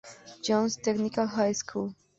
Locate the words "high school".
1.27-1.93